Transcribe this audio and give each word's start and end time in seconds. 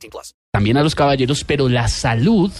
18 0.00 0.10
plus. 0.10 0.34
también 0.52 0.76
a 0.76 0.82
los 0.82 0.94
caballeros, 0.94 1.44
pero 1.44 1.68
la 1.68 1.88
salud, 1.88 2.50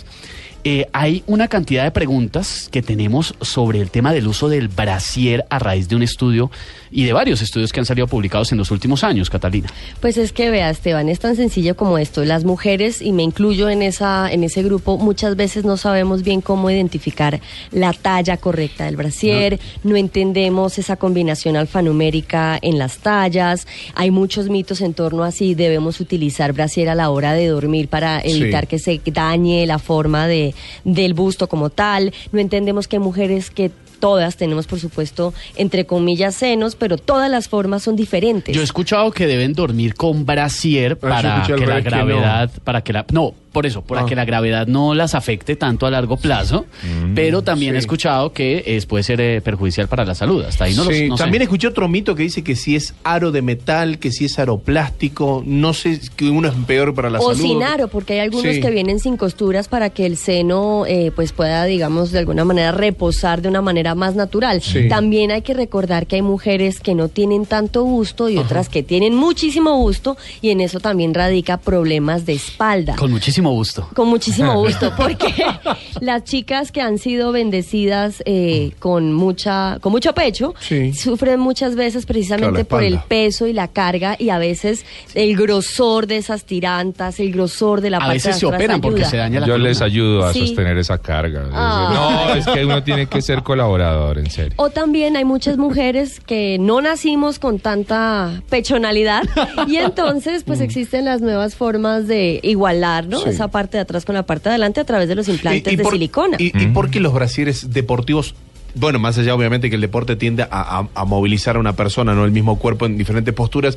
eh, 0.65 0.87
hay 0.93 1.23
una 1.27 1.49
cantidad 1.49 1.85
de 1.85 1.91
preguntas 1.91 2.69
que 2.71 2.83
tenemos 2.83 3.35
sobre 3.41 3.81
el 3.81 3.91
tema 3.91 4.13
del 4.13 4.27
uso 4.27 4.49
del 4.49 4.69
brasier 4.69 5.45
a 5.51 5.59
raíz 5.59 5.89
de 5.89 5.97
un 5.97 6.03
estudio 6.03 6.51
y 6.91 7.05
de 7.05 7.13
varios 7.13 7.41
estudios 7.41 7.73
que 7.73 7.81
han 7.81 7.87
salido 7.87 8.09
publicados 8.09 8.51
en 8.53 8.59
los 8.59 8.71
últimos 8.71 9.05
años, 9.05 9.31
Catalina. 9.31 9.69
Pues 10.01 10.17
es 10.17 10.33
que 10.33 10.51
vea, 10.51 10.71
Esteban, 10.71 11.09
es 11.09 11.21
tan 11.21 11.37
sencillo 11.37 11.77
como 11.77 11.99
esto. 11.99 12.25
Las 12.25 12.45
mujeres, 12.45 13.01
y 13.01 13.13
me 13.13 13.23
incluyo 13.23 13.71
en 13.71 13.83
esa, 13.83 14.31
en 14.31 14.43
ese 14.43 14.63
grupo, 14.63 14.99
muchas 14.99 15.37
veces 15.37 15.65
no 15.65 15.77
sabemos 15.77 16.23
bien 16.23 16.41
cómo 16.41 16.69
identificar 16.71 17.41
la 17.71 17.93
talla 17.93 18.37
correcta 18.37 18.87
del 18.87 18.97
brasier, 18.97 19.61
no, 19.85 19.97
entendemos 19.97 20.79
esa 20.79 20.97
combinación 20.97 21.57
alfanumérica 21.57 22.59
en 22.61 22.79
las 22.79 22.99
tallas. 22.99 23.67
Hay 23.95 24.11
muchos 24.11 24.49
mitos 24.49 24.81
en 24.81 24.95
torno 24.95 25.23
a 25.23 25.31
si 25.31 25.55
debemos 25.55 26.01
utilizar 26.01 26.53
brasier 26.53 26.89
a 26.89 26.95
la 26.95 27.11
hora 27.11 27.35
de 27.35 27.47
dormir 27.47 27.89
para 27.89 28.21
evitar 28.21 28.65
Sí. 28.65 28.69
que 28.69 28.79
se 28.79 29.01
dañe 29.07 29.67
la 29.67 29.79
forma 29.79 30.27
de, 30.27 30.50
del 30.85 31.15
busto 31.15 31.49
como 31.49 31.71
tal. 31.71 32.13
No 32.33 32.41
entendemos 32.41 32.88
que 32.88 32.97
hay 32.97 33.01
mujeres 33.01 33.51
que 33.51 33.71
todas 34.01 34.37
tenemos, 34.37 34.66
por 34.66 34.80
supuesto, 34.80 35.33
entre 35.55 35.85
comillas, 35.85 36.35
senos, 36.35 36.74
pero 36.74 36.97
todas 36.97 37.30
las 37.30 37.49
formas 37.49 37.83
son 37.83 37.95
diferentes. 37.95 38.55
Yo 38.55 38.63
he 38.63 38.65
escuchado 38.65 39.13
que 39.13 39.27
deben 39.27 39.52
dormir 39.52 39.95
con 39.95 40.27
brasier 40.27 40.99
para 40.99 41.45
que 41.47 41.52
la 41.52 41.66
revés 41.66 41.85
que 41.85 41.91
no. 41.91 42.07
gravedad, 42.07 42.51
para 42.65 42.83
que 42.83 42.93
la, 42.93 43.05
no, 43.13 43.35
por 43.52 43.66
eso, 43.66 43.82
para 43.82 44.02
Ah. 44.02 44.06
que 44.06 44.15
la 44.15 44.24
gravedad 44.24 44.66
no 44.66 44.95
las 44.95 45.15
afecte 45.15 45.56
tanto 45.56 45.87
a 45.87 45.90
largo 45.90 46.16
plazo, 46.16 46.66
pero 47.15 47.43
también 47.43 47.74
he 47.74 47.79
escuchado 47.79 48.32
que 48.32 48.62
es, 48.66 48.87
puede 48.87 49.02
ser 49.04 49.20
eh, 49.20 49.40
perjudicial 49.40 49.88
para 49.88 50.04
la 50.04 50.15
salud. 50.15 50.45
Hasta 50.45 50.65
ahí 50.65 50.74
no, 50.74 50.84
los- 50.84 50.95
Sí, 50.95 51.09
no 51.09 51.16
sé. 51.16 51.23
también 51.24 51.43
escuché 51.43 51.66
otro 51.68 51.88
mito 51.88 52.15
que 52.15 52.23
dice 52.23 52.43
que 52.45 52.54
si 52.56 52.76
es 52.76 52.95
aro 53.04 53.32
de 53.32 53.43
metal, 53.43 53.98
que 53.98 54.12
si 54.12 54.24
es 54.26 54.38
aro 54.38 54.59
plástico, 54.59 55.43
no 55.46 55.73
sé, 55.74 56.01
que 56.16 56.30
uno 56.30 56.48
es 56.48 56.54
peor 56.66 56.95
para 56.95 57.10
la 57.10 57.18
o 57.21 57.32
salud. 57.34 57.40
sin 57.43 57.62
aro, 57.62 57.88
porque 57.88 58.15
hay 58.15 58.21
algunos 58.21 58.54
Sí. 58.54 58.60
que 58.60 58.71
vienen 58.71 59.01
sin 59.01 59.16
costuras 59.16 59.68
para 59.68 59.90
que 59.90 60.06
el 60.06 60.16
seno 60.16 60.84
eh, 60.87 61.10
pues 61.15 61.32
pueda, 61.32 61.65
digamos, 61.65 62.12
de 62.12 62.18
alguna 62.21 62.45
manera 62.45 62.73
reposar 62.73 63.43
de 63.43 63.48
una 63.48 63.62
manera 63.62 63.95
más 63.95 64.15
natural. 64.15 64.62
Sí. 64.62 64.88
También 64.88 65.31
hay 65.31 65.43
que 65.43 65.54
recordar 65.54 66.06
que 66.06 66.16
hay 66.16 66.22
mujeres 66.22 66.81
que 66.81 66.94
no 66.94 67.09
tienen 67.09 67.47
tanto 67.47 67.82
gusto 67.82 68.28
y 68.28 68.38
otras 68.38 68.69
que 68.69 68.82
tienen 68.82 69.15
muchísimo 69.15 69.76
gusto 69.78 70.16
y 70.41 70.50
en 70.50 70.60
eso 70.60 70.81
también 70.81 71.15
radica 71.15 71.56
problemas 71.56 72.26
de 72.26 72.34
espalda. 72.34 72.97
Con 72.97 73.10
muchísimo 73.10 73.40
gusto. 73.49 73.88
Con 73.94 74.09
muchísimo 74.09 74.53
gusto, 74.62 74.93
porque 74.94 75.33
las 76.00 76.25
chicas 76.25 76.71
que 76.71 76.83
han 76.83 76.99
sido 76.99 77.33
bendecidas 77.33 78.22
eh, 78.27 78.72
con 78.78 79.15
mucha, 79.15 79.78
con 79.81 79.93
mucho 79.93 80.12
pecho, 80.12 80.55
Sí. 80.60 80.93
sufren 80.93 81.41
muchas 81.41 81.77
veces 81.77 82.05
precisamente 82.05 82.50
Claro, 82.65 82.69
por 82.69 82.83
el 82.83 82.99
peso 83.00 83.47
y 83.47 83.55
la 83.55 83.69
carga 83.69 84.16
y 84.19 84.28
a 84.28 84.37
veces 84.38 84.84
el 85.15 85.34
grosor 85.37 86.06
de 86.06 86.19
esas 86.19 86.44
tirantas, 86.44 87.19
el 87.21 87.33
grosor 87.33 87.81
de 87.81 87.91
la 87.91 87.97
A 87.97 88.00
parte 88.00 88.15
veces 88.15 88.34
de 88.34 88.41
se 88.41 88.47
operan 88.47 88.81
porque 88.83 89.05
se 89.06 89.16
daña 89.16 89.41
la 89.41 89.47
Yo 89.47 89.55
columna. 89.55 89.69
les 89.71 89.81
ayudo 89.81 90.25
a 90.27 90.33
Sí. 90.34 90.41
sostener 90.49 90.77
esa 90.77 90.99
carga. 90.99 91.49
Ah. 91.53 92.27
No, 92.28 92.34
es 92.34 92.47
que 92.47 92.65
uno 92.66 92.83
tiene 92.83 93.06
que 93.06 93.22
ser 93.22 93.43
colaborador, 93.43 94.19
en 94.19 94.31
serio. 94.31 94.53
O 94.56 94.69
también 94.71 95.16
hay 95.16 95.25
muchas 95.25 95.57
mujeres 95.57 96.21
que 96.21 96.59
no 96.61 96.81
nacimos 96.81 97.39
con 97.39 97.59
tanta 97.61 98.43
pechonalidad 98.51 99.22
y 99.67 99.77
entonces 99.77 100.43
pues 100.45 100.61
existen 100.61 101.05
las 101.05 101.21
nuevas 101.21 101.55
formas 101.55 102.07
de 102.09 102.41
igualar, 102.43 103.07
¿no? 103.07 103.21
Mm. 103.21 103.30
Sí. 103.31 103.37
Esa 103.37 103.49
parte 103.49 103.77
de 103.79 103.83
atrás 103.83 104.05
con 104.05 104.15
la 104.15 104.25
parte 104.25 104.45
de 104.49 104.51
adelante 104.51 104.81
a 104.81 104.85
través 104.85 105.09
de 105.09 105.15
los 105.15 105.29
implantes 105.29 105.77
de 105.77 105.83
por, 105.83 105.93
silicona. 105.93 106.37
Y, 106.39 106.53
y 106.61 106.67
por 106.69 106.91
qué 106.91 107.01
los 107.01 107.13
brasieres 107.13 107.73
deportivos, 107.73 108.35
bueno, 108.75 108.99
más 108.99 109.19
allá 109.19 109.35
obviamente 109.35 109.69
que 109.69 109.75
el 109.77 109.81
deporte 109.81 110.17
tiende 110.17 110.43
a, 110.45 110.49
a- 110.51 110.89
a 110.95 111.05
movilizar 111.05 111.57
a 111.57 111.59
una 111.59 111.75
persona, 111.75 112.15
no 112.15 112.25
el 112.25 112.31
mismo 112.33 112.59
cuerpo 112.59 112.87
en 112.87 112.97
diferentes 112.99 113.35
posturas, 113.35 113.77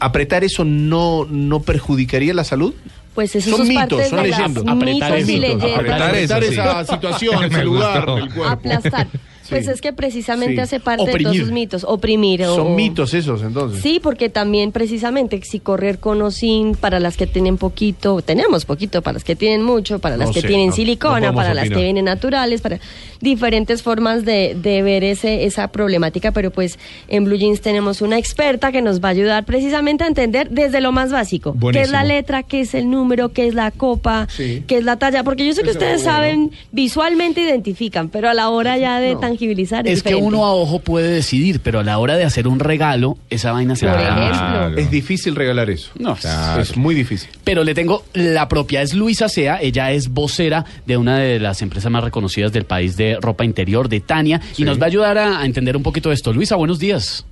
¿apretar 0.00 0.44
eso 0.44 0.64
no, 0.64 1.26
no 1.28 1.60
perjudicaría 1.62 2.34
la 2.34 2.44
salud? 2.44 2.74
Pues 3.14 3.36
eso 3.36 3.50
Son 3.50 3.62
es 3.62 3.68
mitos, 3.68 4.08
son 4.08 4.22
leyendas. 4.22 4.64
Apretar 4.66 5.12
mitos 5.12 5.28
y 5.28 5.38
leyendas. 5.38 5.70
Apretar 5.74 6.02
Apretar 6.08 6.42
eso, 6.44 6.52
sí. 6.52 6.58
esa 6.60 6.84
situación, 6.86 7.44
ese 7.52 7.64
lugar 7.64 8.06
del 8.06 8.28
cuerpo. 8.32 8.44
aplastar. 8.48 9.06
Pues 9.48 9.68
es 9.68 9.80
que 9.80 9.92
precisamente 9.92 10.60
hace 10.60 10.80
parte 10.80 11.04
de 11.06 11.18
todos 11.18 11.36
esos 11.36 11.50
mitos. 11.50 11.84
Oprimir. 11.88 12.42
o- 12.44 12.54
Son 12.56 12.74
mitos 12.74 13.12
esos 13.14 13.42
entonces. 13.42 13.82
Sí, 13.82 14.00
porque 14.02 14.28
también 14.28 14.72
precisamente 14.72 15.40
si 15.42 15.60
correr 15.60 15.98
con 15.98 16.20
o 16.22 16.30
sin, 16.30 16.74
para 16.74 17.00
las 17.00 17.16
que 17.16 17.26
tienen 17.26 17.56
poquito, 17.58 18.20
tenemos 18.22 18.64
poquito, 18.64 19.02
para 19.02 19.14
las 19.14 19.24
que 19.24 19.36
tienen 19.36 19.62
mucho, 19.62 19.98
para 19.98 20.16
las 20.16 20.28
No 20.28 20.34
que 20.34 20.40
sé, 20.42 20.46
tienen 20.48 20.68
no- 20.68 20.74
silicona, 20.74 21.32
para 21.32 21.54
las 21.54 21.68
que 21.68 21.76
vienen 21.82 22.04
naturales, 22.04 22.60
para 22.60 22.78
diferentes 23.20 23.82
formas 23.82 24.24
de, 24.24 24.56
de 24.60 24.82
ver 24.82 25.04
ese, 25.04 25.44
esa 25.44 25.68
problemática, 25.68 26.32
pero 26.32 26.50
pues 26.50 26.78
en 27.08 27.24
Blue 27.24 27.36
Jeans 27.36 27.60
tenemos 27.60 28.00
una 28.02 28.18
experta 28.18 28.72
que 28.72 28.82
nos 28.82 29.00
va 29.02 29.08
a 29.08 29.10
ayudar 29.12 29.44
precisamente 29.44 30.04
a 30.04 30.06
entender 30.08 30.50
desde 30.50 30.80
lo 30.80 30.92
más 30.92 31.12
básico, 31.12 31.52
qué 31.72 31.80
es 31.82 31.90
la 31.90 31.98
Buenísimo. 32.00 32.04
letra, 32.18 32.42
qué 32.42 32.60
es 32.60 32.74
el 32.74 32.90
número, 32.90 33.32
qué 33.32 33.46
es 33.46 33.54
la 33.54 33.70
copa, 33.70 34.26
Sí. 34.30 34.64
qué 34.66 34.78
es 34.78 34.84
la 34.84 34.96
talla, 34.96 35.22
porque 35.24 35.46
yo 35.46 35.52
sé 35.54 35.62
que 35.62 35.70
Eso 35.70 35.78
ustedes 35.78 36.02
bueno. 36.02 36.16
saben, 36.16 36.50
visualmente 36.72 37.40
identifican, 37.40 38.08
pero 38.08 38.28
a 38.28 38.34
la 38.34 38.48
hora 38.48 38.76
ya 38.78 38.98
de 38.98 39.14
No. 39.14 39.20
Tangibilizar 39.32 39.86
es, 39.86 39.98
Es 39.98 40.02
que 40.02 40.14
uno 40.14 40.44
a 40.44 40.54
ojo 40.54 40.78
puede 40.78 41.10
decidir, 41.10 41.60
pero 41.60 41.80
a 41.80 41.82
la 41.82 41.98
hora 41.98 42.16
de 42.16 42.24
hacer 42.24 42.46
un 42.48 42.58
regalo, 42.60 43.16
esa 43.30 43.52
vaina 43.52 43.76
se 43.76 43.86
va 43.86 44.66
a. 44.66 44.72
Es 44.76 44.90
difícil 44.90 45.34
regalar 45.34 45.70
eso. 45.70 45.90
No, 45.98 46.14
Claro. 46.16 46.62
Es 46.62 46.76
muy 46.76 46.94
difícil. 46.94 47.30
Pero 47.44 47.64
le 47.64 47.74
tengo, 47.74 48.04
la 48.14 48.48
propia 48.48 48.82
es 48.82 48.94
Luisa 48.94 49.28
Sea, 49.28 49.60
ella 49.60 49.90
es 49.92 50.08
vocera 50.08 50.64
de 50.86 50.96
una 50.96 51.18
de 51.18 51.38
las 51.40 51.62
empresas 51.62 51.90
más 51.90 52.04
reconocidas 52.04 52.52
del 52.52 52.64
país 52.64 52.96
de 52.96 53.16
ropa 53.20 53.44
interior, 53.44 53.88
de 53.88 54.00
Tania, 54.00 54.40
Sí. 54.52 54.62
y 54.62 54.64
nos 54.66 54.78
va 54.80 54.84
a 54.84 54.86
ayudar 54.88 55.18
a, 55.18 55.40
a 55.40 55.44
entender 55.46 55.76
un 55.76 55.82
poquito 55.82 56.12
esto. 56.12 56.32
Luisa, 56.32 56.56
buenos 56.56 56.78
días. 56.78 57.24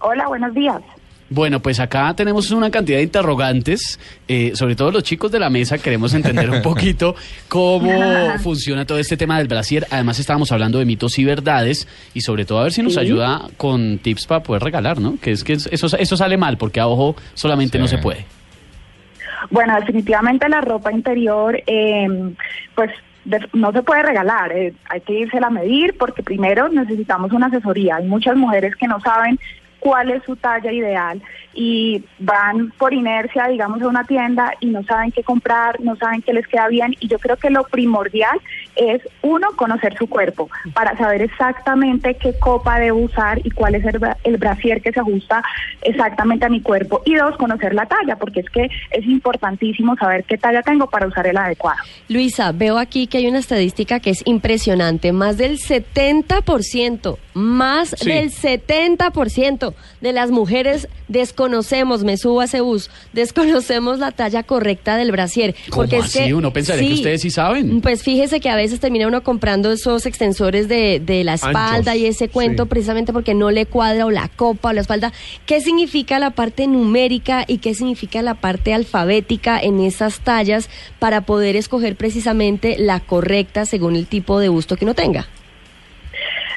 Hola, 0.00 0.26
buenos 0.28 0.52
días. 0.54 0.76
Bueno, 1.32 1.60
pues 1.60 1.80
acá 1.80 2.12
tenemos 2.14 2.50
una 2.50 2.70
cantidad 2.70 2.98
de 2.98 3.04
interrogantes, 3.04 3.98
eh, 4.28 4.52
sobre 4.54 4.76
todo 4.76 4.90
los 4.90 5.02
chicos 5.02 5.32
de 5.32 5.38
la 5.38 5.48
mesa 5.48 5.78
queremos 5.78 6.12
entender 6.12 6.50
un 6.50 6.60
poquito 6.62 7.14
cómo 7.48 7.90
funciona 8.42 8.84
todo 8.84 8.98
este 8.98 9.16
tema 9.16 9.38
del 9.38 9.48
brasier. 9.48 9.86
Además 9.90 10.18
estábamos 10.18 10.52
hablando 10.52 10.78
de 10.78 10.84
mitos 10.84 11.18
y 11.18 11.24
verdades 11.24 11.88
y 12.12 12.20
sobre 12.20 12.44
todo 12.44 12.58
a 12.60 12.64
ver 12.64 12.72
si 12.72 12.82
nos 12.82 12.98
ayuda 12.98 13.48
con 13.56 13.98
tips 13.98 14.26
para 14.26 14.42
poder 14.42 14.62
regalar, 14.62 15.00
¿no? 15.00 15.18
Que 15.20 15.30
es 15.30 15.42
que 15.42 15.54
eso, 15.54 15.70
eso 15.70 16.16
sale 16.18 16.36
mal 16.36 16.58
porque 16.58 16.80
a 16.80 16.86
ojo 16.86 17.16
solamente 17.32 17.78
no 17.78 17.88
se 17.88 17.96
puede. 17.96 18.26
Bueno, 19.50 19.74
definitivamente 19.80 20.50
la 20.50 20.60
ropa 20.60 20.92
interior, 20.92 21.62
eh, 21.66 22.06
pues 22.74 22.90
no 23.54 23.72
se 23.72 23.82
puede 23.82 24.02
regalar, 24.02 24.52
eh, 24.52 24.74
hay 24.90 25.00
que 25.00 25.14
irse 25.14 25.38
a 25.42 25.48
medir 25.48 25.96
porque 25.98 26.22
primero 26.22 26.68
necesitamos 26.68 27.32
una 27.32 27.46
asesoría. 27.46 27.96
Hay 27.96 28.06
muchas 28.06 28.36
mujeres 28.36 28.76
que 28.76 28.86
no 28.86 29.00
saben 29.00 29.38
cuál 29.82 30.12
es 30.12 30.22
su 30.24 30.36
talla 30.36 30.70
ideal 30.70 31.20
y 31.54 32.04
van 32.18 32.70
por 32.78 32.92
inercia, 32.94 33.46
digamos, 33.48 33.82
a 33.82 33.88
una 33.88 34.04
tienda 34.04 34.52
y 34.60 34.66
no 34.66 34.82
saben 34.84 35.10
qué 35.12 35.22
comprar, 35.22 35.80
no 35.80 35.96
saben 35.96 36.22
qué 36.22 36.32
les 36.32 36.46
queda 36.46 36.68
bien 36.68 36.94
y 37.00 37.08
yo 37.08 37.18
creo 37.18 37.36
que 37.36 37.50
lo 37.50 37.64
primordial 37.64 38.38
es 38.76 39.02
uno, 39.22 39.48
conocer 39.56 39.96
su 39.98 40.06
cuerpo 40.08 40.48
para 40.74 40.96
saber 40.96 41.22
exactamente 41.22 42.14
qué 42.14 42.38
copa 42.38 42.78
debo 42.78 43.00
usar 43.00 43.40
y 43.44 43.50
cuál 43.50 43.74
es 43.74 43.84
el, 43.84 44.00
el 44.24 44.36
brasier 44.38 44.80
que 44.80 44.92
se 44.92 45.00
ajusta 45.00 45.42
exactamente 45.82 46.46
a 46.46 46.48
mi 46.48 46.60
cuerpo 46.60 47.02
y 47.04 47.14
dos, 47.14 47.36
conocer 47.36 47.74
la 47.74 47.86
talla 47.86 48.16
porque 48.16 48.40
es 48.40 48.50
que 48.50 48.68
es 48.90 49.04
importantísimo 49.06 49.94
saber 49.96 50.24
qué 50.24 50.38
talla 50.38 50.62
tengo 50.62 50.88
para 50.88 51.06
usar 51.06 51.26
el 51.26 51.36
adecuado. 51.36 51.78
Luisa, 52.08 52.52
veo 52.52 52.78
aquí 52.78 53.06
que 53.06 53.18
hay 53.18 53.26
una 53.26 53.38
estadística 53.38 54.00
que 54.00 54.10
es 54.10 54.22
impresionante. 54.26 55.12
Más 55.12 55.36
del 55.36 55.58
70%, 55.58 57.18
más 57.34 57.94
Sí. 57.98 58.08
del 58.08 58.30
70% 58.30 59.74
de 60.00 60.12
las 60.12 60.30
mujeres 60.30 60.88
desconocemos, 61.42 62.04
me 62.04 62.16
subo 62.16 62.40
a 62.40 62.44
ese 62.44 62.60
bus, 62.60 62.88
desconocemos 63.12 63.98
la 63.98 64.12
talla 64.12 64.44
correcta 64.44 64.96
del 64.96 65.10
brasier. 65.10 65.54
¿Cómo 65.70 65.82
Porque 65.82 65.98
es 65.98 66.04
así? 66.04 66.18
que, 66.20 66.34
Uno 66.34 66.52
pensaría 66.52 66.86
que 66.86 66.94
ustedes 66.94 67.22
sí 67.22 67.30
saben. 67.30 67.80
Pues 67.80 68.02
fíjese 68.02 68.38
que 68.40 68.48
a 68.48 68.56
veces 68.56 68.78
termina 68.78 69.08
uno 69.08 69.22
comprando 69.22 69.72
esos 69.72 70.06
extensores 70.06 70.68
de, 70.68 71.00
de 71.04 71.24
la 71.24 71.34
espalda 71.34 71.92
Anchos, 71.92 71.96
y 71.96 72.06
ese 72.06 72.28
cuento 72.28 72.64
sí. 72.64 72.68
precisamente 72.68 73.12
porque 73.12 73.34
no 73.34 73.50
le 73.50 73.66
cuadra 73.66 74.06
o 74.06 74.10
la 74.10 74.28
copa 74.28 74.68
o 74.70 74.72
la 74.72 74.82
espalda. 74.82 75.12
¿Qué 75.46 75.60
significa 75.60 76.18
la 76.18 76.30
parte 76.30 76.66
numérica 76.66 77.44
y 77.46 77.58
qué 77.58 77.74
significa 77.74 78.22
la 78.22 78.34
parte 78.34 78.72
alfabética 78.72 79.58
en 79.60 79.80
esas 79.80 80.20
tallas 80.20 80.68
para 81.00 81.22
poder 81.22 81.56
escoger 81.56 81.96
precisamente 81.96 82.76
la 82.78 83.00
correcta 83.00 83.66
según 83.66 83.96
el 83.96 84.06
tipo 84.06 84.38
de 84.38 84.48
gusto 84.48 84.76
que 84.76 84.84
uno 84.84 84.94
tenga? 84.94 85.26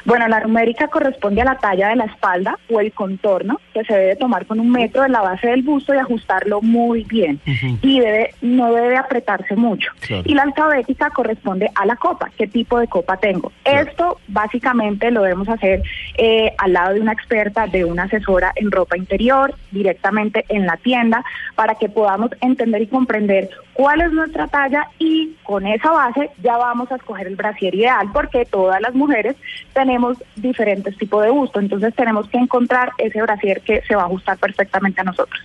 Bueno, 0.06 0.28
la 0.28 0.40
numérica 0.40 0.88
corresponde 0.88 1.42
a 1.42 1.46
la 1.46 1.58
talla 1.58 1.90
de 1.90 1.96
la 1.96 2.06
espalda 2.06 2.60
o 2.70 2.80
el 2.80 2.92
contorno 2.94 3.60
que 3.74 3.84
se 3.84 3.94
debe 3.94 4.16
tomar 4.16 4.46
con 4.46 4.60
un 4.60 4.72
metro 4.72 5.02
de 5.02 5.10
la 5.10 5.22
base 5.22 5.48
del 5.48 5.64
busto 5.64 5.96
y 5.96 5.98
ajustarlo 5.98 6.62
muy 6.62 7.04
bien. 7.04 7.40
Y 7.82 8.00
debe, 8.00 8.36
no 8.42 8.72
debe 8.72 8.98
apretarse 8.98 9.56
mucho. 9.56 9.92
Claro. 10.02 10.24
Y 10.26 10.36
la 10.36 10.44
alfabética 10.44 11.10
corresponde 11.10 11.72
a 11.74 11.86
la 11.88 11.96
copa, 11.96 12.30
qué 12.38 12.48
tipo 12.48 12.80
de 12.80 12.88
copa 12.88 13.18
tengo. 13.18 13.52
Esto 13.64 14.20
básicamente 14.28 15.10
lo 15.10 15.24
debemos 15.24 15.50
hacer 15.50 15.82
eh, 16.18 16.54
al 16.60 16.74
lado 16.74 16.94
de 16.94 17.02
una 17.02 17.14
experta, 17.14 17.66
de 17.66 17.84
una 17.84 18.04
asesora 18.04 18.52
en 18.56 18.70
ropa 18.70 18.98
interior, 18.98 19.56
directamente 19.72 20.46
en 20.50 20.68
la 20.68 20.78
tienda, 20.78 21.26
para 21.56 21.76
que 21.76 21.90
podamos 21.90 22.30
entender 22.42 22.84
y 22.84 22.88
comprender 22.88 23.50
cuál 23.74 24.02
es 24.02 24.12
nuestra 24.12 24.48
talla 24.48 24.88
y 25.00 25.34
con 25.44 25.66
esa 25.66 25.92
base 25.92 26.30
ya 26.44 26.58
vamos 26.58 26.92
a 26.92 26.96
escoger 26.96 27.28
el 27.28 27.36
brasier 27.36 27.74
ideal 27.76 28.10
porque 28.14 28.46
todas 28.46 28.80
las 28.82 28.94
mujeres 28.94 29.36
tenemos 29.74 29.95
diferentes 30.36 30.98
tipos 30.98 31.24
de 31.24 31.30
gusto, 31.30 31.60
entonces 31.60 31.94
tenemos 31.96 32.28
que 32.30 32.38
encontrar 32.38 32.90
ese 32.98 33.22
brasier 33.22 33.62
que 33.62 33.82
se 33.88 33.96
va 33.96 34.04
a 34.04 34.06
ajustar 34.06 34.38
perfectamente 34.38 35.02
a 35.02 35.04
nosotros. 35.04 35.40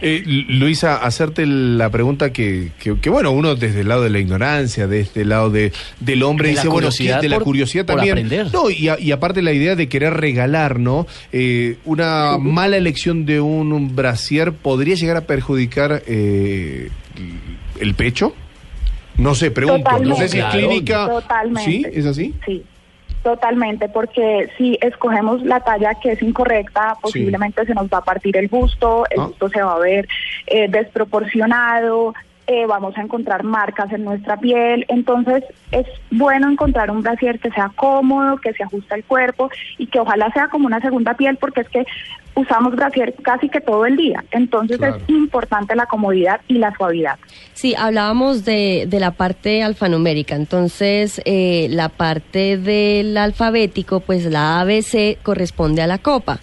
Eh, 0.00 0.22
Lu- 0.26 0.58
Luisa, 0.58 0.96
hacerte 0.96 1.46
la 1.46 1.88
pregunta 1.90 2.32
que, 2.32 2.70
que, 2.80 2.98
que, 2.98 3.10
bueno, 3.10 3.30
uno 3.30 3.54
desde 3.54 3.82
el 3.82 3.88
lado 3.88 4.02
de 4.02 4.10
la 4.10 4.18
ignorancia, 4.18 4.86
desde 4.86 5.22
el 5.22 5.28
lado 5.28 5.50
de, 5.50 5.72
del 6.00 6.22
hombre, 6.24 6.48
De 6.48 6.54
la 6.54 6.60
dice, 6.62 6.68
bueno, 6.68 6.88
de 6.90 7.28
la 7.28 7.36
por- 7.36 7.44
curiosidad 7.44 7.84
también. 7.84 8.12
aprender. 8.12 8.48
No, 8.52 8.70
y, 8.70 8.88
a- 8.88 8.98
y 8.98 9.12
aparte 9.12 9.40
la 9.40 9.52
idea 9.52 9.76
de 9.76 9.88
querer 9.88 10.14
regalar, 10.14 10.78
¿no? 10.80 11.06
Eh, 11.32 11.76
una 11.84 12.36
mala 12.38 12.76
elección 12.76 13.24
de 13.24 13.40
un, 13.40 13.72
un 13.72 13.94
brasier 13.94 14.52
podría 14.52 14.96
llegar 14.96 15.16
a 15.16 15.20
perjudicar 15.22 16.02
eh, 16.06 16.90
el 17.80 17.94
pecho. 17.94 18.34
No 19.16 19.36
sé, 19.36 19.52
pregunto. 19.52 19.90
No 20.00 20.16
sé 20.16 20.28
si 20.28 20.38
es 20.40 20.44
clínica. 20.46 21.06
Totalmente. 21.06 21.70
¿Sí? 21.70 21.86
¿Es 21.92 22.04
así? 22.04 22.34
Sí, 22.44 22.64
totalmente, 23.24 23.88
porque 23.88 24.50
si 24.56 24.78
escogemos 24.80 25.42
la 25.42 25.58
talla 25.60 25.94
que 25.94 26.12
es 26.12 26.22
incorrecta, 26.22 26.96
posiblemente 27.00 27.64
se 27.64 27.74
nos 27.74 27.88
va 27.88 27.98
a 27.98 28.04
partir 28.04 28.36
el 28.36 28.46
busto, 28.48 29.04
el 29.10 29.18
Ah. 29.20 29.26
busto 29.26 29.48
se 29.48 29.62
va 29.62 29.74
a 29.74 29.78
ver 29.78 30.06
eh, 30.46 30.68
desproporcionado, 30.68 32.14
eh, 32.46 32.66
vamos 32.66 32.96
a 32.96 33.02
encontrar 33.02 33.42
marcas 33.42 33.90
en 33.92 34.04
nuestra 34.04 34.36
piel, 34.36 34.84
entonces 34.88 35.42
es 35.70 35.86
bueno 36.10 36.50
encontrar 36.50 36.90
un 36.90 37.02
brasier 37.02 37.38
que 37.38 37.50
sea 37.50 37.70
cómodo, 37.74 38.36
que 38.36 38.52
se 38.52 38.62
ajuste 38.64 38.94
al 38.94 39.04
cuerpo 39.04 39.50
y 39.78 39.86
que 39.86 39.98
ojalá 40.00 40.30
sea 40.32 40.48
como 40.48 40.66
una 40.66 40.80
segunda 40.80 41.14
piel, 41.14 41.36
porque 41.36 41.62
es 41.62 41.68
que 41.68 41.84
usamos 42.34 42.74
brasier 42.74 43.14
casi 43.22 43.48
que 43.48 43.60
todo 43.60 43.86
el 43.86 43.96
día, 43.96 44.24
entonces 44.32 44.76
Claro. 44.78 44.96
es 44.96 45.08
importante 45.08 45.74
la 45.76 45.86
comodidad 45.86 46.40
y 46.48 46.54
la 46.54 46.74
suavidad. 46.74 47.16
Sí, 47.52 47.74
hablábamos 47.78 48.44
de, 48.44 48.86
de 48.88 49.00
la 49.00 49.12
parte 49.12 49.62
alfanumérica, 49.62 50.34
entonces 50.34 51.22
eh, 51.24 51.68
la 51.70 51.88
parte 51.88 52.58
del 52.58 53.16
alfabético, 53.16 54.00
pues 54.00 54.26
la 54.26 54.60
ABC 54.60 55.16
corresponde 55.22 55.80
a 55.82 55.86
la 55.86 55.98
copa. 55.98 56.40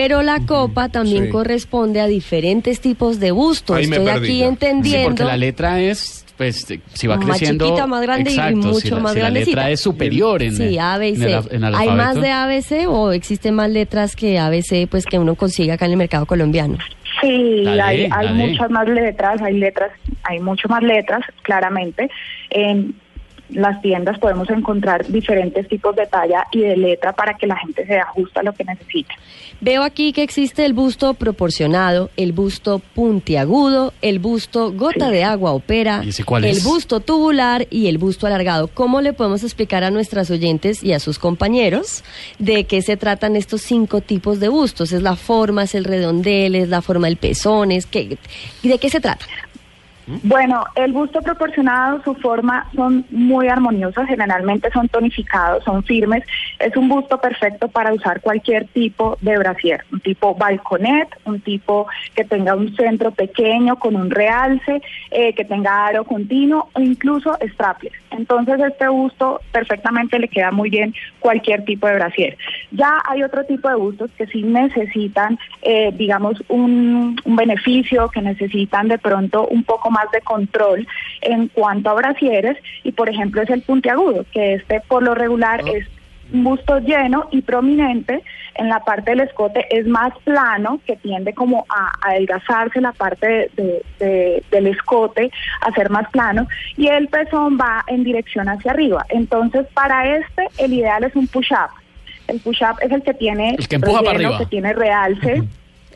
Pero 0.00 0.22
la 0.22 0.40
copa 0.46 0.88
también 0.88 1.24
sí. 1.24 1.30
corresponde 1.30 2.00
a 2.00 2.06
diferentes 2.06 2.80
tipos 2.80 3.18
de 3.18 3.32
bustos. 3.32 3.76
Ahí 3.76 3.88
me 3.88 3.96
Estoy 3.96 4.12
perdí 4.12 4.26
aquí. 4.28 4.36
Sí, 4.38 4.42
entendiendo. 4.44 5.08
porque 5.08 5.24
la 5.24 5.36
letra 5.36 5.80
es, 5.80 6.24
pues, 6.36 6.70
eh, 6.70 6.80
si 6.94 7.08
va 7.08 7.16
Más 7.16 7.24
creciendo. 7.26 7.64
chiquita, 7.66 7.86
más 7.88 8.02
grande 8.02 8.30
y 8.30 8.54
mucho 8.54 8.74
si 8.80 8.90
la, 8.90 9.00
más 9.00 9.12
si 9.14 9.18
la 9.20 9.30
letra 9.30 9.70
es 9.70 9.80
superior 9.80 10.40
en, 10.42 10.54
Sí, 10.56 10.76
eh, 10.76 10.80
A, 10.80 10.98
B 10.98 11.08
y 11.08 11.12
en 11.14 11.16
C. 11.18 11.26
el, 11.26 11.34
al- 11.34 11.48
en 11.50 11.64
el 11.64 11.74
¿Hay 11.74 11.88
más 11.90 12.14
de 12.20 12.30
ABC 12.30 12.86
o 12.88 13.10
existen 13.10 13.54
más 13.54 13.70
letras 13.70 14.14
que 14.14 14.38
ABC 14.38 14.86
pues 14.88 15.04
que 15.04 15.18
uno 15.18 15.34
consigue 15.34 15.72
acá 15.72 15.86
en 15.86 15.92
el 15.92 15.96
mercado 15.98 16.26
colombiano? 16.26 16.78
Dale, 16.78 16.86
Sí, 17.20 17.66
hay, 17.66 18.02
hay 18.04 18.08
dale. 18.26 18.32
muchas 18.46 18.70
más 18.70 18.88
letras, 18.88 19.42
hay 19.42 19.54
letras, 19.58 19.90
hay 20.22 20.38
mucho 20.38 20.68
más 20.68 20.82
letras, 20.84 21.22
claramente. 21.42 22.08
En 22.50 22.94
las 23.50 23.80
tiendas 23.82 24.18
podemos 24.18 24.48
encontrar 24.50 25.06
diferentes 25.06 25.66
tipos 25.68 25.94
de 25.96 26.06
talla 26.06 26.44
y 26.52 26.60
de 26.60 26.76
letra 26.76 27.12
para 27.14 27.34
que 27.34 27.46
la 27.46 27.56
gente 27.56 27.86
se 27.86 27.98
ajuste 27.98 28.40
a 28.40 28.42
lo 28.42 28.52
que 28.52 28.64
necesita. 28.64 29.14
Veo 29.60 29.82
aquí 29.82 30.12
que 30.12 30.22
existe 30.22 30.64
el 30.64 30.72
busto 30.72 31.14
proporcionado, 31.14 32.10
el 32.16 32.32
busto 32.32 32.80
puntiagudo, 32.94 33.92
el 34.02 34.18
busto 34.18 34.72
gota 34.72 35.06
Sí. 35.06 35.12
de 35.12 35.24
agua 35.24 35.52
o 35.52 35.60
pera, 35.60 36.02
¿Y 36.04 36.10
ese 36.10 36.24
cuál 36.24 36.44
el 36.44 36.58
es? 36.58 36.64
busto 36.64 37.00
tubular 37.00 37.66
y 37.70 37.88
el 37.88 37.98
busto 37.98 38.26
alargado. 38.26 38.68
¿Cómo 38.68 39.00
le 39.00 39.12
podemos 39.12 39.42
explicar 39.42 39.82
a 39.82 39.90
nuestras 39.90 40.30
oyentes 40.30 40.84
y 40.84 40.92
a 40.92 41.00
sus 41.00 41.18
compañeros 41.18 42.04
de 42.38 42.64
qué 42.64 42.82
se 42.82 42.96
tratan 42.96 43.34
estos 43.34 43.62
cinco 43.62 44.00
tipos 44.00 44.38
de 44.40 44.48
bustos? 44.48 44.92
¿Es 44.92 45.02
la 45.02 45.16
forma, 45.16 45.64
es 45.64 45.74
el 45.74 45.84
redondel, 45.84 46.54
es 46.54 46.68
la 46.68 46.82
forma 46.82 47.08
del 47.08 47.16
pezón? 47.16 47.72
Es 47.72 47.86
que, 47.86 48.16
¿y 48.62 48.68
¿De 48.68 48.78
qué 48.78 48.90
se 48.90 49.00
trata? 49.00 49.24
Bueno, 50.22 50.64
el 50.74 50.92
busto 50.92 51.20
proporcionado, 51.20 52.02
su 52.02 52.14
forma 52.14 52.66
son 52.74 53.04
muy 53.10 53.48
armoniosas, 53.48 54.08
generalmente 54.08 54.70
son 54.70 54.88
tonificados, 54.88 55.62
son 55.64 55.84
firmes. 55.84 56.24
Es 56.58 56.74
un 56.78 56.88
busto 56.88 57.20
perfecto 57.20 57.68
para 57.68 57.92
usar 57.92 58.22
cualquier 58.22 58.66
tipo 58.68 59.18
de 59.20 59.36
brasier, 59.36 59.84
un 59.92 60.00
tipo 60.00 60.34
balconet, 60.34 61.08
un 61.26 61.40
tipo 61.40 61.86
que 62.14 62.24
tenga 62.24 62.54
un 62.54 62.74
centro 62.74 63.10
pequeño 63.10 63.78
con 63.78 63.96
un 63.96 64.10
realce, 64.10 64.80
eh, 65.10 65.34
que 65.34 65.44
tenga 65.44 65.86
aro 65.86 66.04
continuo 66.04 66.70
o 66.72 66.80
incluso 66.80 67.36
strapless. 67.52 67.92
Entonces 68.10 68.58
este 68.60 68.88
busto 68.88 69.42
perfectamente 69.52 70.18
le 70.18 70.28
queda 70.28 70.50
muy 70.50 70.70
bien 70.70 70.94
cualquier 71.20 71.66
tipo 71.66 71.86
de 71.86 71.96
brasier. 71.96 72.38
Ya 72.70 73.02
hay 73.06 73.22
otro 73.22 73.44
tipo 73.44 73.68
de 73.68 73.74
bustos 73.74 74.10
que 74.16 74.26
sí 74.26 74.42
necesitan, 74.42 75.38
eh, 75.60 75.92
digamos, 75.94 76.42
un 76.48 77.20
beneficio, 77.26 78.08
que 78.08 78.22
necesitan 78.22 78.88
de 78.88 78.98
pronto 78.98 79.46
un 79.48 79.64
poco 79.64 79.90
más 79.90 79.97
de 80.12 80.20
control 80.20 80.86
en 81.20 81.48
cuanto 81.48 81.90
a 81.90 81.94
brasieres 81.94 82.56
y 82.84 82.92
por 82.92 83.08
ejemplo 83.08 83.42
es 83.42 83.50
el 83.50 83.62
puntiagudo, 83.62 84.24
que 84.32 84.54
este 84.54 84.80
por 84.88 85.02
lo 85.02 85.14
regular 85.14 85.62
es 85.68 85.86
un 86.32 86.44
busto 86.44 86.78
lleno 86.80 87.26
y 87.30 87.40
prominente, 87.40 88.22
en 88.56 88.68
la 88.68 88.80
parte 88.84 89.12
del 89.12 89.20
escote 89.20 89.64
es 89.70 89.86
más 89.86 90.12
plano, 90.24 90.78
que 90.86 90.94
tiende 90.96 91.32
como 91.32 91.64
a, 91.70 91.86
a 92.02 92.10
adelgazarse 92.10 92.82
la 92.82 92.92
parte 92.92 93.26
de- 93.26 93.50
de- 93.56 93.82
de- 93.98 94.42
del 94.50 94.66
escote, 94.66 95.30
a 95.62 95.72
ser 95.72 95.88
más 95.88 96.06
plano, 96.10 96.46
y 96.76 96.88
el 96.88 97.08
pezón 97.08 97.56
va 97.58 97.82
en 97.86 98.04
dirección 98.04 98.46
hacia 98.48 98.72
arriba. 98.72 99.06
Entonces, 99.08 99.66
para 99.72 100.16
este, 100.16 100.48
el 100.58 100.74
ideal 100.74 101.02
es 101.04 101.16
un 101.16 101.28
push-up. 101.28 101.70
El 102.26 102.40
push-up 102.40 102.76
es 102.82 102.92
el 102.92 103.02
que 103.02 103.14
tiene 103.14 103.54
El 103.58 103.66
que 103.66 103.76
empuja 103.76 104.00
para 104.02 104.12
relleno, 104.18 104.28
arriba. 104.34 104.38
que 104.40 104.50
tiene 104.50 104.72
realce. 104.74 105.42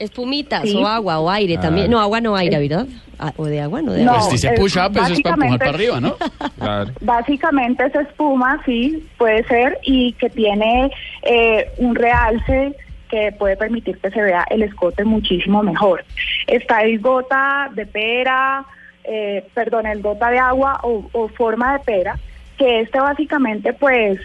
Espumitas 0.03 0.63
Sí. 0.63 0.77
o 0.77 0.87
agua 0.87 1.19
o 1.21 1.31
aire 1.31 1.59
también. 1.59 1.91
No, 1.91 2.01
agua 2.01 2.21
no 2.21 2.35
aire, 2.37 2.59
¿verdad? 2.59 2.87
Ah, 3.19 3.33
o 3.37 3.45
de 3.47 3.61
agua, 3.61 3.83
no 3.83 3.93
de 3.93 4.05
No. 4.05 4.13
agua. 4.13 4.23
Pues 4.29 4.33
dice 4.43 4.53
es- 4.55 4.61
push 4.61 4.77
up, 4.79 4.97
eso 4.97 5.13
es 5.13 5.21
para 5.23 5.35
empujar 5.37 5.59
para 5.59 5.71
arriba, 5.71 6.01
¿no? 6.01 6.17
Claro. 6.59 6.91
Básicamente 7.01 7.87
es 7.87 7.95
espuma, 7.95 8.61
sí, 8.65 9.07
puede 9.17 9.45
ser, 9.45 9.79
y 9.85 10.13
que 10.15 10.29
tiene 10.31 10.91
eh, 11.23 11.71
un 11.79 11.95
realce 11.95 12.75
que 13.09 13.31
puede 13.39 13.57
permitir 13.57 13.99
que 13.99 14.11
se 14.11 14.23
vea 14.23 14.45
el 14.51 14.63
escote 14.63 15.05
muchísimo 15.05 15.63
mejor. 15.63 16.05
Está 16.47 16.83
el 16.83 16.99
gota 16.99 17.71
de 17.75 17.87
pera, 17.87 18.65
eh, 19.05 19.47
perdón, 19.55 19.87
el 19.87 20.01
gota 20.03 20.31
de 20.31 20.39
agua 20.39 20.81
o, 20.83 21.05
o 21.13 21.29
forma 21.29 21.75
de 21.75 21.79
pera, 21.81 22.19
que 22.59 22.81
este 22.81 22.99
básicamente 23.01 23.73
pues 23.73 24.19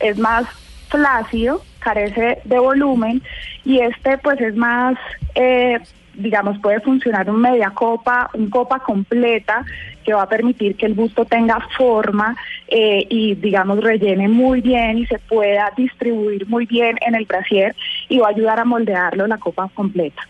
es 0.00 0.18
más 0.18 0.44
flácido, 0.88 1.62
carece 1.82 2.38
de 2.44 2.58
volumen 2.58 3.22
y 3.64 3.80
este 3.80 4.18
pues 4.18 4.40
es 4.40 4.56
más, 4.56 4.96
eh, 5.34 5.78
digamos, 6.14 6.58
puede 6.58 6.80
funcionar 6.80 7.28
un 7.30 7.40
media 7.40 7.70
copa, 7.70 8.30
un 8.34 8.50
copa 8.50 8.80
completa 8.80 9.64
que 10.04 10.12
va 10.12 10.22
a 10.22 10.28
permitir 10.28 10.76
que 10.76 10.86
el 10.86 10.94
busto 10.94 11.24
tenga 11.24 11.60
forma 11.76 12.36
eh, 12.68 13.06
y 13.08 13.34
digamos 13.34 13.82
rellene 13.82 14.28
muy 14.28 14.60
bien 14.60 14.98
y 14.98 15.06
se 15.06 15.18
pueda 15.18 15.72
distribuir 15.76 16.46
muy 16.48 16.66
bien 16.66 16.96
en 17.00 17.14
el 17.14 17.24
brasier 17.24 17.74
y 18.08 18.18
va 18.18 18.28
a 18.28 18.30
ayudar 18.30 18.58
a 18.58 18.64
moldearlo 18.64 19.26
la 19.26 19.38
copa 19.38 19.70
completa. 19.74 20.22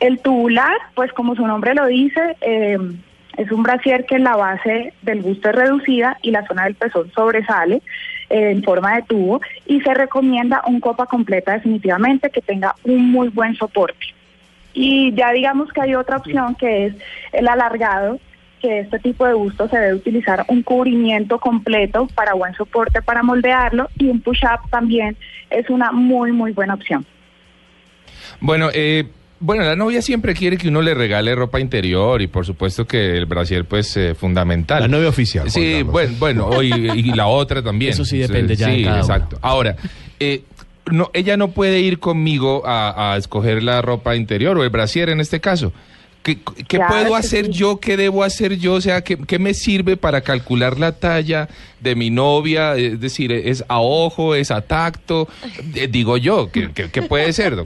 El 0.00 0.18
tubular, 0.18 0.76
pues 0.94 1.12
como 1.12 1.36
su 1.36 1.46
nombre 1.46 1.74
lo 1.74 1.86
dice, 1.86 2.36
eh, 2.40 2.78
es 3.36 3.50
un 3.50 3.62
brasier 3.62 4.04
que 4.06 4.18
la 4.18 4.36
base 4.36 4.92
del 5.02 5.20
busto 5.20 5.48
es 5.48 5.56
reducida 5.56 6.18
y 6.22 6.30
la 6.30 6.46
zona 6.46 6.64
del 6.64 6.74
pezón 6.74 7.10
sobresale 7.12 7.82
en 8.28 8.62
forma 8.62 8.96
de 8.96 9.02
tubo 9.02 9.40
y 9.66 9.80
se 9.80 9.94
recomienda 9.94 10.62
un 10.66 10.80
copa 10.80 11.06
completa 11.06 11.52
definitivamente 11.52 12.30
que 12.30 12.40
tenga 12.40 12.74
un 12.84 13.10
muy 13.10 13.28
buen 13.28 13.54
soporte. 13.56 14.06
Y 14.72 15.12
ya 15.14 15.32
digamos 15.32 15.72
que 15.72 15.80
hay 15.80 15.94
otra 15.94 16.16
opción 16.16 16.56
que 16.56 16.86
es 16.86 16.94
el 17.32 17.46
alargado, 17.46 18.18
que 18.60 18.80
este 18.80 18.98
tipo 18.98 19.26
de 19.26 19.34
busto 19.34 19.68
se 19.68 19.78
debe 19.78 19.94
utilizar 19.94 20.44
un 20.48 20.62
cubrimiento 20.62 21.38
completo 21.38 22.08
para 22.14 22.34
buen 22.34 22.54
soporte 22.54 23.02
para 23.02 23.22
moldearlo 23.22 23.88
y 23.98 24.08
un 24.08 24.20
push-up 24.20 24.68
también 24.70 25.16
es 25.50 25.68
una 25.70 25.92
muy 25.92 26.32
muy 26.32 26.52
buena 26.52 26.74
opción. 26.74 27.06
Bueno, 28.40 28.70
eh, 28.72 29.04
bueno, 29.44 29.62
la 29.62 29.76
novia 29.76 30.00
siempre 30.00 30.32
quiere 30.34 30.56
que 30.56 30.68
uno 30.68 30.80
le 30.80 30.94
regale 30.94 31.34
ropa 31.34 31.60
interior 31.60 32.22
y 32.22 32.26
por 32.28 32.46
supuesto 32.46 32.86
que 32.86 33.16
el 33.18 33.26
brasier 33.26 33.66
pues 33.66 33.94
eh, 33.96 34.14
fundamental. 34.14 34.80
La 34.80 34.88
novia 34.88 35.08
oficial. 35.10 35.50
Sí, 35.50 35.82
bueno, 35.82 36.14
bueno, 36.18 36.46
o 36.46 36.62
y, 36.62 37.02
la 37.12 37.26
otra 37.26 37.62
también. 37.62 37.92
Eso 37.92 38.04
sí 38.04 38.16
depende 38.18 38.56
ya 38.56 38.68
de 38.68 38.76
Sí, 38.76 38.82
cada 38.84 38.96
uno. 38.96 39.02
exacto. 39.04 39.38
Ahora, 39.42 39.76
eh, 40.18 40.42
no, 40.90 41.10
ella 41.12 41.36
no 41.36 41.48
puede 41.48 41.80
ir 41.80 41.98
conmigo 41.98 42.62
a, 42.66 43.12
a 43.12 43.16
escoger 43.18 43.62
la 43.62 43.82
ropa 43.82 44.16
interior 44.16 44.56
o 44.56 44.64
el 44.64 44.70
brasier 44.70 45.10
en 45.10 45.20
este 45.20 45.40
caso. 45.40 45.72
¿Qué, 46.22 46.38
qué 46.38 46.78
Claro 46.78 46.94
puedo 46.94 47.14
hacer 47.14 47.46
sí. 47.46 47.52
yo? 47.52 47.80
¿Qué 47.80 47.98
debo 47.98 48.24
hacer 48.24 48.56
yo? 48.56 48.72
O 48.72 48.80
sea, 48.80 49.02
¿qué, 49.04 49.18
qué 49.18 49.38
me 49.38 49.52
sirve 49.52 49.98
para 49.98 50.22
calcular 50.22 50.78
la 50.80 50.92
talla 50.92 51.50
de 51.80 51.94
mi 51.96 52.08
novia? 52.08 52.76
Es 52.76 52.98
decir, 52.98 53.30
¿es 53.30 53.62
a 53.68 53.78
ojo, 53.80 54.34
es 54.34 54.50
a 54.50 54.62
tacto? 54.62 55.28
Eh, 55.74 55.86
digo 55.86 56.16
yo, 56.16 56.50
¿qué, 56.50 56.70
qué- 56.74 56.88
qué 56.90 57.02
puede 57.02 57.30
ser? 57.34 57.62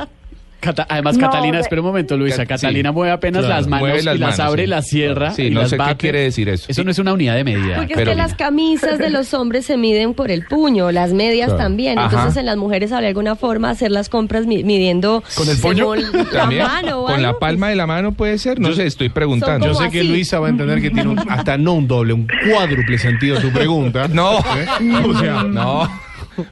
Cata- 0.61 0.87
además, 0.88 1.17
No, 1.17 1.27
Catalina, 1.27 1.59
de- 1.59 1.62
espera 1.62 1.81
un 1.83 1.87
momento, 1.87 2.17
Luisa. 2.17 2.43
Sí, 2.43 2.47
Catalina 2.49 2.91
mueve 2.91 3.12
apenas 3.12 3.45
claro, 3.45 3.55
las 3.61 3.67
manos 3.69 3.81
mueve 3.88 4.03
las 4.03 4.17
y 4.17 4.19
las 4.19 4.31
manos, 4.38 4.41
abre 4.53 4.62
sí. 4.62 4.65
y 4.65 4.67
las 4.69 4.87
cierra. 4.88 5.31
Sí, 5.31 5.43
y 5.45 5.50
no 5.50 5.61
las 5.61 5.71
sé 5.71 5.77
qué 5.77 5.83
bate. 5.83 5.97
quiere 5.97 6.21
decir 6.21 6.49
eso. 6.49 6.67
Eso 6.69 6.83
no 6.83 6.91
es 6.91 6.99
una 6.99 7.12
unidad 7.12 7.37
de 7.37 7.45
medida. 7.45 7.77
Porque 7.77 7.95
Pero 7.95 8.11
es 8.11 8.17
que 8.17 8.23
las 8.23 8.35
camisas 8.35 8.99
de 8.99 9.09
los 9.11 9.35
hombres 9.35 9.67
se 9.67 9.77
miden 9.77 10.15
por 10.15 10.33
el 10.33 10.45
puño, 10.47 10.91
las 10.91 11.12
medias 11.12 11.47
Claro. 11.50 11.62
también. 11.62 11.99
Ajá. 11.99 12.09
Entonces 12.09 12.37
en 12.38 12.47
las 12.47 12.57
mujeres 12.57 12.91
habría 12.91 13.09
alguna 13.09 13.37
forma 13.37 13.69
de 13.69 13.73
hacer 13.75 13.91
las 13.93 14.09
compras 14.09 14.47
mi- 14.47 14.65
midiendo 14.65 15.23
¿Con 15.37 15.49
el 15.49 15.59
puño? 15.59 15.95
la 15.95 16.47
mano 16.50 17.05
con 17.05 17.23
la 17.23 17.38
palma 17.38 17.69
de 17.69 17.77
la 17.77 17.87
mano 17.87 18.11
puede 18.12 18.37
ser, 18.38 18.59
no 18.59 18.73
sé, 18.73 18.87
estoy 18.87 19.11
preguntando. 19.11 19.65
Yo 19.67 19.75
sé 19.75 19.91
que. 19.91 20.03
Luisa 20.03 20.41
va 20.41 20.49
a 20.49 20.50
entender 20.50 20.81
que 20.83 20.91
tiene 20.91 21.09
un- 21.09 21.19
hasta 21.31 21.57
no 21.57 21.75
un 21.75 21.87
doble, 21.87 22.15
un 22.15 22.27
cuádruple 22.50 22.99
sentido 22.99 23.38
tu 23.41 23.50
pregunta. 23.53 24.09
No, 24.09 24.38
¿Eh? 24.38 24.67
O 25.07 25.19
sea, 25.21 25.45
no, 25.45 25.88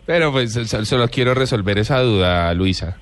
pero 0.04 0.30
pues 0.30 0.52
so- 0.52 0.84
solo 0.84 1.08
quiero 1.08 1.34
resolver 1.34 1.76
esa 1.78 1.98
duda, 2.00 2.54
Luisa. 2.54 2.96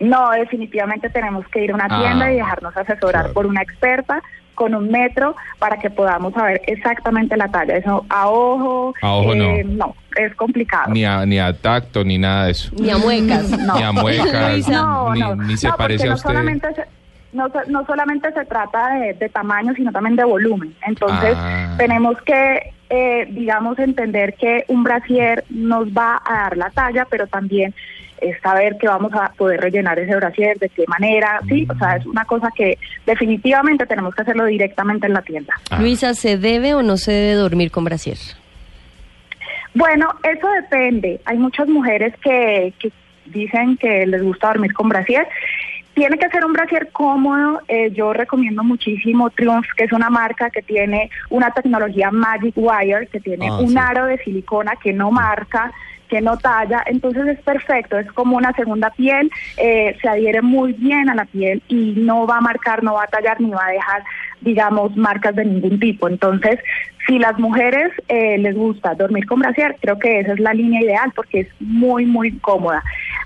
No, 0.00 0.30
definitivamente 0.30 1.10
tenemos 1.10 1.46
que 1.48 1.64
ir 1.64 1.70
a 1.72 1.74
una 1.74 1.86
Ah, 1.90 2.00
tienda 2.00 2.32
y 2.32 2.36
dejarnos 2.36 2.76
asesorar 2.76 3.22
claro. 3.22 3.32
por 3.34 3.46
una 3.46 3.62
experta 3.62 4.22
con 4.54 4.74
un 4.74 4.90
metro 4.90 5.36
para 5.58 5.78
que 5.78 5.88
podamos 5.88 6.34
saber 6.34 6.60
exactamente 6.66 7.36
la 7.36 7.48
talla. 7.48 7.76
Eso 7.76 8.04
a 8.10 8.28
ojo, 8.28 8.92
A 9.00 9.12
ojo 9.14 9.34
no. 9.34 9.52
no, 9.64 9.94
es 10.16 10.34
complicado. 10.34 10.92
Ni 10.92 11.04
a, 11.04 11.24
ni 11.24 11.38
a 11.38 11.52
tacto, 11.56 12.04
ni 12.04 12.18
nada 12.18 12.46
de 12.46 12.50
eso. 12.52 12.70
Ni 12.78 12.90
a 12.90 12.98
muecas. 12.98 13.48
No. 13.58 13.74
Ni 13.76 13.82
a 13.82 13.92
muecas. 13.92 14.68
No, 14.68 15.12
ni, 15.14 15.20
no, 15.20 15.34
ni 15.36 15.56
se 15.56 15.68
no, 15.68 15.76
parece 15.76 16.08
a 16.08 16.14
usted. 16.14 16.28
No 17.32 17.84
solamente 17.86 18.32
se 18.32 18.44
trata 18.44 18.94
de, 18.98 19.14
de 19.14 19.28
tamaño, 19.28 19.72
sino 19.74 19.92
también 19.92 20.16
de 20.16 20.24
volumen. 20.24 20.74
Entonces, 20.86 21.34
Ah. 21.38 21.74
tenemos 21.78 22.20
que, 22.22 22.72
eh, 22.90 23.28
digamos, 23.30 23.78
entender 23.78 24.34
que 24.34 24.64
un 24.68 24.82
brasier 24.82 25.44
nos 25.48 25.88
va 25.88 26.20
a 26.26 26.34
dar 26.42 26.56
la 26.56 26.70
talla, 26.70 27.06
pero 27.08 27.26
también 27.28 27.72
es 28.20 28.40
saber 28.40 28.76
que 28.78 28.86
vamos 28.88 29.12
a 29.14 29.32
poder 29.32 29.60
rellenar 29.60 29.98
ese 29.98 30.14
brasier, 30.16 30.58
de 30.58 30.68
qué 30.68 30.84
manera, 30.88 31.40
sí, 31.48 31.66
o 31.70 31.76
sea, 31.78 31.96
es 31.96 32.06
una 32.06 32.24
cosa 32.24 32.48
que 32.54 32.78
definitivamente 33.06 33.86
tenemos 33.86 34.14
que 34.14 34.22
hacerlo 34.22 34.44
directamente 34.46 35.06
en 35.06 35.12
la 35.14 35.22
tienda. 35.22 35.54
Ah. 35.70 35.80
Luisa, 35.80 36.14
¿se 36.14 36.36
debe 36.38 36.74
o 36.74 36.82
no 36.82 36.96
se 36.96 37.12
debe 37.12 37.34
dormir 37.34 37.70
con 37.70 37.84
brasier? 37.84 38.16
Bueno, 39.74 40.08
eso 40.22 40.48
depende. 40.50 41.20
Hay 41.24 41.38
muchas 41.38 41.68
mujeres 41.68 42.12
que, 42.22 42.72
que 42.78 42.90
dicen 43.26 43.76
que 43.76 44.06
les 44.06 44.22
gusta 44.22 44.48
dormir 44.48 44.72
con 44.72 44.88
brasier. 44.88 45.26
Tiene 45.94 46.18
que 46.18 46.28
ser 46.30 46.44
un 46.44 46.52
brasier 46.52 46.88
cómodo. 46.92 47.60
Eh, 47.68 47.90
yo 47.92 48.12
recomiendo 48.12 48.64
muchísimo 48.64 49.30
Triumph, 49.30 49.66
que 49.76 49.84
es 49.84 49.92
una 49.92 50.10
marca 50.10 50.50
que 50.50 50.62
tiene 50.62 51.10
una 51.30 51.50
tecnología 51.52 52.10
Magic 52.10 52.54
Wire, 52.56 53.06
que 53.08 53.20
tiene 53.20 53.48
Ah, 53.48 53.58
un 53.58 53.68
sí. 53.70 53.78
aro 53.78 54.06
de 54.06 54.18
silicona 54.18 54.72
que 54.82 54.92
no 54.92 55.10
marca, 55.10 55.72
que 56.10 56.20
no 56.20 56.36
talla. 56.36 56.82
Entonces 56.86 57.26
es 57.28 57.40
perfecto, 57.40 57.98
es 57.98 58.10
como 58.12 58.36
una 58.36 58.52
segunda 58.52 58.90
piel. 58.90 59.30
eh, 59.56 59.96
se 60.02 60.08
adhiere 60.08 60.42
muy 60.42 60.72
bien 60.72 61.08
a 61.08 61.14
la 61.14 61.24
piel 61.24 61.62
y 61.68 61.94
no 61.96 62.26
va 62.26 62.38
a 62.38 62.40
marcar, 62.40 62.82
no 62.82 62.94
va 62.94 63.04
a 63.04 63.06
tallar 63.06 63.40
ni 63.40 63.50
va 63.50 63.66
a 63.66 63.72
dejar, 63.72 64.04
digamos, 64.40 64.96
marcas 64.96 65.36
de 65.36 65.44
ningún 65.44 65.78
tipo. 65.78 66.08
Entonces, 66.08 66.58
si 67.06 67.18
las 67.18 67.38
mujeres 67.38 67.92
eh, 68.08 68.38
les 68.38 68.54
gusta 68.54 68.94
dormir 68.94 69.26
con 69.26 69.40
brasier, 69.40 69.76
creo 69.80 69.98
que 69.98 70.20
esa 70.20 70.32
es 70.32 70.40
la 70.40 70.52
línea 70.52 70.82
ideal 70.82 71.12
porque 71.14 71.40
es 71.40 71.48
muy, 71.60 72.04
muy 72.06 72.36
cómoda. 72.38 72.82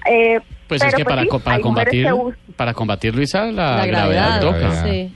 Eh, 0.08 0.40
Pues 0.68 0.82
es 0.82 0.94
que 0.94 1.04
para, 1.04 1.22
sí, 1.22 1.28
co- 1.28 1.40
para 1.40 1.58
mujeres 1.58 2.06
combatir, 2.06 2.34
para 2.56 2.72
combatir, 2.74 3.14
Luisa, 3.14 3.44
la, 3.46 3.76
La 3.78 3.86
gravedad, 3.86 4.40
gravedad. 4.40 4.40
toca. 4.40 4.84
Sí. 4.84 5.14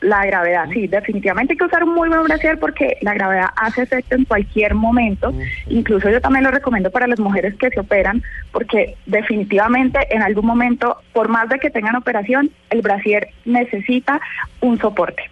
la 0.00 0.24
gravedad, 0.26 0.64
sí, 0.72 0.86
definitivamente 0.86 1.52
hay 1.52 1.58
que 1.58 1.64
usar 1.64 1.84
un 1.84 1.94
muy 1.94 2.08
buen 2.08 2.22
brasier 2.24 2.58
porque 2.58 2.96
la 3.02 3.12
gravedad 3.14 3.48
hace 3.56 3.82
efecto 3.82 4.14
en 4.14 4.24
cualquier 4.24 4.74
momento. 4.74 5.34
Incluso 5.68 6.08
yo 6.08 6.20
también 6.20 6.44
lo 6.44 6.50
recomiendo 6.50 6.90
para 6.90 7.06
las 7.06 7.18
mujeres 7.20 7.54
que 7.56 7.68
se 7.70 7.80
operan 7.80 8.22
porque 8.52 8.96
definitivamente 9.06 9.98
en 10.10 10.22
algún 10.22 10.46
momento, 10.46 10.96
por 11.12 11.28
más 11.28 11.48
de 11.48 11.58
que 11.58 11.70
tengan 11.70 11.96
operación, 11.96 12.50
el 12.70 12.80
brasier 12.82 13.28
necesita 13.44 14.20
un 14.60 14.78
soporte. 14.78 15.22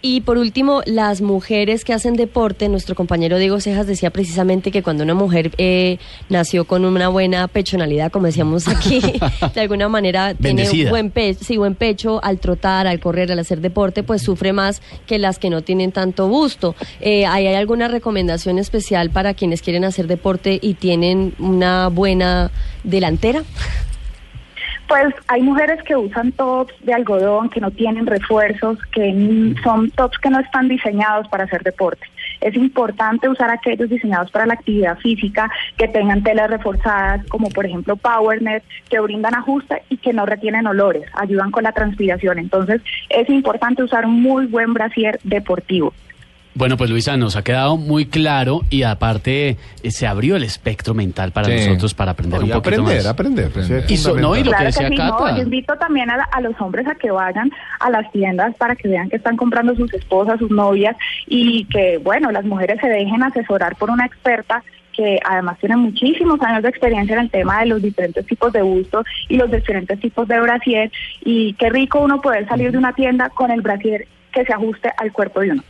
Y 0.00 0.20
por 0.20 0.38
último, 0.38 0.82
las 0.86 1.20
mujeres 1.20 1.84
que 1.84 1.92
hacen 1.92 2.14
deporte, 2.14 2.68
nuestro 2.68 2.94
compañero 2.94 3.36
Diego 3.38 3.60
Cejas 3.60 3.88
decía 3.88 4.10
precisamente 4.10 4.70
que 4.70 4.82
cuando 4.82 5.02
una 5.02 5.14
mujer 5.14 5.50
eh, 5.58 5.98
nació 6.28 6.66
con 6.66 6.84
una 6.84 7.08
buena 7.08 7.48
pechonalidad, 7.48 8.12
como 8.12 8.26
decíamos 8.26 8.68
aquí, 8.68 9.00
de 9.54 9.60
alguna 9.60 9.88
manera 9.88 10.34
tiene 10.34 10.62
Bendecida. 10.62 10.90
buen 10.90 11.10
pecho, 11.10 11.40
sí, 11.42 11.56
buen 11.56 11.74
pecho 11.74 12.20
al 12.22 12.38
trotar, 12.38 12.86
al 12.86 13.00
correr, 13.00 13.32
al 13.32 13.40
hacer 13.40 13.60
deporte, 13.60 14.04
pues 14.04 14.22
sufre 14.22 14.52
más 14.52 14.82
que 15.06 15.18
las 15.18 15.40
que 15.40 15.50
no 15.50 15.62
tienen 15.62 15.90
tanto 15.90 16.28
busto. 16.28 16.76
Eh, 17.00 17.26
¿hay, 17.26 17.48
¿Hay 17.48 17.56
alguna 17.56 17.88
recomendación 17.88 18.60
especial 18.60 19.10
para 19.10 19.34
quienes 19.34 19.62
quieren 19.62 19.84
hacer 19.84 20.06
deporte 20.06 20.60
y 20.62 20.74
tienen 20.74 21.34
una 21.40 21.88
buena 21.88 22.52
delantera? 22.84 23.42
Pues 24.88 25.14
hay 25.26 25.42
mujeres 25.42 25.82
que 25.82 25.94
usan 25.94 26.32
tops 26.32 26.74
de 26.82 26.94
algodón, 26.94 27.50
que 27.50 27.60
no 27.60 27.70
tienen 27.70 28.06
refuerzos, 28.06 28.78
que 28.86 29.54
son 29.62 29.90
tops 29.90 30.16
que 30.18 30.30
no 30.30 30.40
están 30.40 30.66
diseñados 30.66 31.28
para 31.28 31.44
hacer 31.44 31.62
deporte. 31.62 32.06
Es 32.40 32.54
importante 32.54 33.28
usar 33.28 33.50
aquellos 33.50 33.90
diseñados 33.90 34.30
para 34.30 34.46
la 34.46 34.54
actividad 34.54 34.96
física, 34.98 35.50
que 35.76 35.88
tengan 35.88 36.22
telas 36.22 36.48
reforzadas, 36.48 37.26
como 37.26 37.50
por 37.50 37.66
ejemplo 37.66 37.96
PowerNet, 37.96 38.64
que 38.88 39.00
brindan 39.00 39.34
ajuste 39.34 39.82
y 39.90 39.98
que 39.98 40.14
no 40.14 40.24
retienen 40.24 40.66
olores, 40.66 41.04
ayudan 41.12 41.50
con 41.50 41.64
la 41.64 41.72
transpiración. 41.72 42.38
Entonces 42.38 42.80
es 43.10 43.28
importante 43.28 43.82
usar 43.82 44.06
un 44.06 44.22
muy 44.22 44.46
buen 44.46 44.72
brasier 44.72 45.20
deportivo. 45.22 45.92
Bueno, 46.54 46.76
pues 46.76 46.90
Luisa, 46.90 47.16
nos 47.16 47.36
ha 47.36 47.44
quedado 47.44 47.76
muy 47.76 48.06
claro 48.06 48.62
y 48.68 48.82
aparte 48.82 49.50
eh, 49.82 49.90
se 49.90 50.06
abrió 50.08 50.34
el 50.34 50.42
espectro 50.42 50.92
mental 50.92 51.30
para 51.30 51.46
Sí. 51.48 51.66
nosotros 51.68 51.94
para 51.94 52.12
aprender 52.12 52.40
un 52.40 52.48
poquito 52.50 52.58
aprender, 52.58 52.96
más. 52.96 53.06
aprender, 53.06 53.46
Aprender. 53.46 53.84
Y 53.88 53.96
so- 53.96 54.16
no, 54.16 54.34
y 54.34 54.42
lo 54.42 54.50
que 54.52 54.64
decía 54.64 54.88
sí, 54.88 54.96
no, 54.96 55.16
Cata. 55.16 55.36
yo 55.36 55.42
invito 55.44 55.76
también 55.76 56.10
a, 56.10 56.16
la- 56.16 56.28
a 56.32 56.40
los 56.40 56.60
hombres 56.60 56.86
a 56.88 56.96
que 56.96 57.10
vayan 57.12 57.50
a 57.78 57.90
las 57.90 58.10
tiendas 58.10 58.56
para 58.56 58.74
que 58.74 58.88
vean 58.88 59.08
que 59.08 59.16
están 59.16 59.36
comprando 59.36 59.76
sus 59.76 59.92
esposas, 59.94 60.38
sus 60.40 60.50
novias 60.50 60.96
y 61.28 61.64
que, 61.66 61.98
bueno, 61.98 62.32
las 62.32 62.44
mujeres 62.44 62.78
se 62.80 62.88
dejen 62.88 63.22
asesorar 63.22 63.76
por 63.76 63.90
una 63.90 64.06
experta 64.06 64.64
que 64.92 65.20
además 65.24 65.58
tiene 65.60 65.76
muchísimos 65.76 66.40
años 66.42 66.64
de 66.64 66.70
experiencia 66.70 67.14
en 67.14 67.20
el 67.20 67.30
tema 67.30 67.60
de 67.60 67.66
los 67.66 67.80
diferentes 67.80 68.26
tipos 68.26 68.52
de 68.52 68.62
bustos 68.62 69.04
y 69.28 69.36
los 69.36 69.48
diferentes 69.48 70.00
tipos 70.00 70.26
de 70.26 70.40
brasier 70.40 70.90
y 71.24 71.52
qué 71.54 71.70
rico 71.70 72.00
uno 72.00 72.20
poder 72.20 72.48
salir 72.48 72.72
de 72.72 72.78
una 72.78 72.92
tienda 72.94 73.28
con 73.30 73.52
el 73.52 73.60
brasier 73.60 74.08
que 74.32 74.44
se 74.44 74.52
ajuste 74.52 74.90
al 74.98 75.10
cuerpo 75.12 75.40
de 75.40 75.52
uno. 75.52 75.62